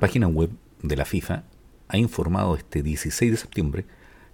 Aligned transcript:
página 0.00 0.28
web 0.28 0.50
de 0.82 0.96
la 0.96 1.04
FIFA 1.04 1.44
ha 1.88 1.98
informado 1.98 2.56
este 2.56 2.82
16 2.82 3.30
de 3.30 3.36
septiembre 3.36 3.86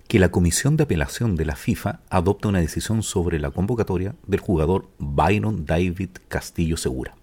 que 0.09 0.19
la 0.19 0.31
Comisión 0.31 0.77
de 0.77 0.85
Apelación 0.85 1.37
de 1.37 1.45
la 1.45 1.55
FIFA 1.55 2.01
adopta 2.09 2.49
una 2.49 2.61
decisión 2.61 3.03
sobre 3.03 3.39
la 3.39 3.51
convocatoria 3.51 4.15
del 4.27 4.41
jugador 4.41 4.89
Byron 4.99 5.67
David 5.67 6.11
Castillo 6.29 6.79
Segura. 6.79 7.15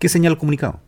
¿Qué 0.00 0.08
señala 0.08 0.34
el 0.34 0.38
comunicado? 0.38 0.80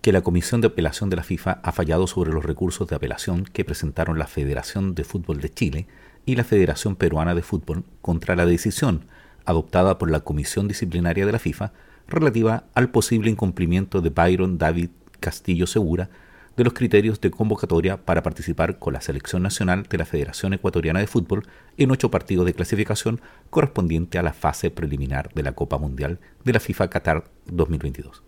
Que 0.00 0.12
la 0.12 0.22
Comisión 0.22 0.60
de 0.60 0.66
Apelación 0.66 1.08
de 1.08 1.16
la 1.16 1.22
FIFA 1.22 1.60
ha 1.62 1.72
fallado 1.72 2.06
sobre 2.06 2.32
los 2.32 2.44
recursos 2.44 2.88
de 2.88 2.96
apelación 2.96 3.44
que 3.44 3.64
presentaron 3.64 4.18
la 4.18 4.26
Federación 4.26 4.94
de 4.94 5.04
Fútbol 5.04 5.40
de 5.40 5.50
Chile 5.50 5.86
y 6.26 6.34
la 6.34 6.44
Federación 6.44 6.96
Peruana 6.96 7.34
de 7.34 7.42
Fútbol 7.42 7.84
contra 8.02 8.34
la 8.34 8.46
decisión 8.46 9.06
adoptada 9.44 9.98
por 9.98 10.10
la 10.10 10.20
Comisión 10.20 10.68
Disciplinaria 10.68 11.26
de 11.26 11.32
la 11.32 11.38
FIFA 11.38 11.72
relativa 12.08 12.64
al 12.74 12.90
posible 12.90 13.30
incumplimiento 13.30 14.00
de 14.00 14.10
Byron 14.10 14.58
David 14.58 14.90
Castillo 15.20 15.66
Segura 15.66 16.10
de 16.56 16.64
los 16.64 16.72
criterios 16.72 17.20
de 17.20 17.30
convocatoria 17.30 17.96
para 17.96 18.22
participar 18.22 18.78
con 18.78 18.92
la 18.92 19.00
selección 19.00 19.42
nacional 19.42 19.84
de 19.84 19.98
la 19.98 20.04
Federación 20.04 20.52
Ecuatoriana 20.54 21.00
de 21.00 21.06
Fútbol 21.06 21.46
en 21.76 21.90
ocho 21.90 22.10
partidos 22.10 22.46
de 22.46 22.54
clasificación 22.54 23.20
correspondiente 23.50 24.18
a 24.18 24.22
la 24.22 24.32
fase 24.32 24.70
preliminar 24.70 25.32
de 25.34 25.42
la 25.42 25.52
Copa 25.52 25.78
Mundial 25.78 26.20
de 26.44 26.52
la 26.52 26.60
FIFA 26.60 26.90
Qatar 26.90 27.24
2022. 27.46 28.22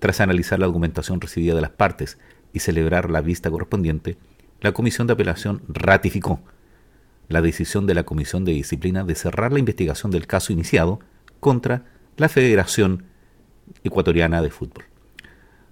Tras 0.00 0.20
analizar 0.20 0.58
la 0.58 0.66
documentación 0.66 1.20
recibida 1.20 1.54
de 1.54 1.62
las 1.62 1.70
partes 1.70 2.18
y 2.52 2.58
celebrar 2.58 3.10
la 3.10 3.22
vista 3.22 3.50
correspondiente, 3.50 4.18
la 4.60 4.72
Comisión 4.72 5.06
de 5.06 5.14
Apelación 5.14 5.62
ratificó 5.68 6.40
la 7.34 7.42
decisión 7.42 7.86
de 7.86 7.94
la 7.94 8.04
Comisión 8.04 8.44
de 8.44 8.52
Disciplina 8.52 9.02
de 9.02 9.16
cerrar 9.16 9.52
la 9.52 9.58
investigación 9.58 10.12
del 10.12 10.28
caso 10.28 10.52
iniciado 10.52 11.00
contra 11.40 11.84
la 12.16 12.28
Federación 12.28 13.06
Ecuatoriana 13.82 14.40
de 14.40 14.50
Fútbol. 14.50 14.84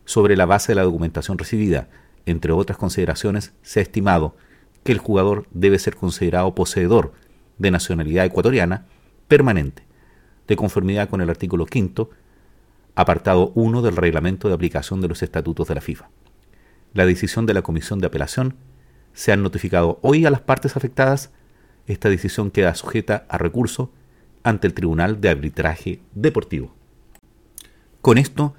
Sobre 0.04 0.36
la 0.36 0.44
base 0.44 0.72
de 0.72 0.76
la 0.76 0.82
documentación 0.82 1.38
recibida, 1.38 1.88
entre 2.26 2.50
otras 2.50 2.78
consideraciones, 2.78 3.52
se 3.62 3.78
ha 3.78 3.82
estimado 3.82 4.36
que 4.82 4.90
el 4.90 4.98
jugador 4.98 5.46
debe 5.52 5.78
ser 5.78 5.94
considerado 5.94 6.52
poseedor 6.54 7.12
de 7.58 7.70
nacionalidad 7.70 8.24
ecuatoriana 8.24 8.86
permanente, 9.28 9.84
de 10.48 10.56
conformidad 10.56 11.08
con 11.08 11.20
el 11.20 11.30
artículo 11.30 11.66
5, 11.70 12.10
apartado 12.96 13.52
1 13.54 13.82
del 13.82 13.96
reglamento 13.96 14.48
de 14.48 14.54
aplicación 14.54 15.00
de 15.00 15.06
los 15.06 15.22
estatutos 15.22 15.68
de 15.68 15.76
la 15.76 15.80
FIFA. 15.80 16.10
La 16.92 17.06
decisión 17.06 17.46
de 17.46 17.54
la 17.54 17.62
Comisión 17.62 18.00
de 18.00 18.08
Apelación 18.08 18.56
se 19.12 19.30
han 19.30 19.44
notificado 19.44 20.00
hoy 20.02 20.26
a 20.26 20.30
las 20.30 20.40
partes 20.40 20.76
afectadas. 20.76 21.30
Esta 21.86 22.08
decisión 22.08 22.50
queda 22.50 22.74
sujeta 22.74 23.26
a 23.28 23.38
recurso 23.38 23.92
ante 24.44 24.66
el 24.66 24.74
Tribunal 24.74 25.20
de 25.20 25.30
Arbitraje 25.30 26.00
Deportivo. 26.14 26.74
Con 28.00 28.18
esto 28.18 28.54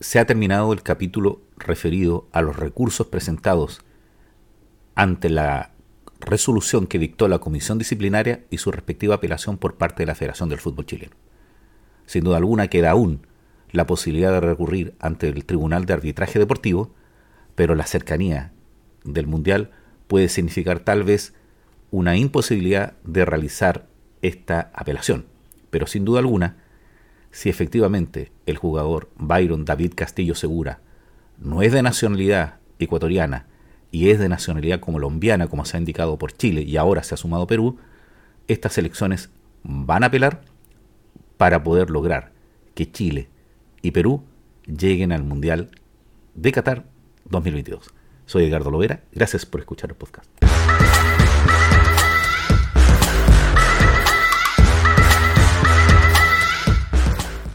se 0.00 0.18
ha 0.18 0.26
terminado 0.26 0.72
el 0.72 0.82
capítulo 0.82 1.42
referido 1.56 2.28
a 2.32 2.42
los 2.42 2.56
recursos 2.56 3.06
presentados 3.08 3.80
ante 4.94 5.28
la 5.28 5.72
resolución 6.20 6.86
que 6.86 6.98
dictó 6.98 7.28
la 7.28 7.38
Comisión 7.38 7.78
Disciplinaria 7.78 8.44
y 8.50 8.58
su 8.58 8.70
respectiva 8.70 9.16
apelación 9.16 9.56
por 9.58 9.76
parte 9.76 10.02
de 10.02 10.06
la 10.06 10.14
Federación 10.14 10.48
del 10.48 10.58
Fútbol 10.58 10.86
Chileno. 10.86 11.16
Sin 12.06 12.24
duda 12.24 12.38
alguna 12.38 12.68
queda 12.68 12.90
aún 12.90 13.26
la 13.70 13.86
posibilidad 13.86 14.32
de 14.32 14.40
recurrir 14.40 14.94
ante 14.98 15.28
el 15.28 15.44
Tribunal 15.44 15.84
de 15.84 15.92
Arbitraje 15.92 16.38
Deportivo, 16.38 16.94
pero 17.54 17.74
la 17.74 17.86
cercanía 17.86 18.52
del 19.04 19.26
Mundial 19.26 19.70
puede 20.06 20.28
significar 20.28 20.80
tal 20.80 21.02
vez 21.04 21.34
una 21.90 22.16
imposibilidad 22.16 22.94
de 23.04 23.24
realizar 23.24 23.86
esta 24.22 24.70
apelación. 24.74 25.26
Pero 25.70 25.86
sin 25.86 26.04
duda 26.04 26.20
alguna, 26.20 26.56
si 27.30 27.48
efectivamente 27.48 28.32
el 28.46 28.56
jugador 28.56 29.10
Byron 29.16 29.64
David 29.64 29.92
Castillo 29.94 30.34
Segura 30.34 30.80
no 31.38 31.62
es 31.62 31.72
de 31.72 31.82
nacionalidad 31.82 32.56
ecuatoriana 32.78 33.46
y 33.90 34.10
es 34.10 34.18
de 34.18 34.28
nacionalidad 34.28 34.80
colombiana, 34.80 35.48
como 35.48 35.64
se 35.64 35.76
ha 35.76 35.80
indicado 35.80 36.18
por 36.18 36.32
Chile 36.32 36.62
y 36.62 36.76
ahora 36.76 37.02
se 37.02 37.14
ha 37.14 37.18
sumado 37.18 37.46
Perú, 37.46 37.78
estas 38.48 38.76
elecciones 38.78 39.30
van 39.62 40.04
a 40.04 40.06
apelar 40.06 40.42
para 41.36 41.62
poder 41.62 41.90
lograr 41.90 42.32
que 42.74 42.90
Chile 42.90 43.28
y 43.82 43.92
Perú 43.92 44.24
lleguen 44.66 45.12
al 45.12 45.22
Mundial 45.22 45.70
de 46.34 46.52
Qatar 46.52 46.84
2022. 47.24 47.94
Soy 48.26 48.44
Edgardo 48.44 48.70
Lovera, 48.70 49.02
gracias 49.12 49.46
por 49.46 49.60
escuchar 49.60 49.90
el 49.90 49.96
podcast. 49.96 50.28